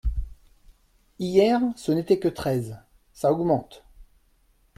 Hier, 1.19 1.61
ce 1.75 1.91
n’était 1.91 2.17
que 2.17 2.27
treize… 2.27 2.75
ça 3.13 3.31
augmente… 3.31 3.83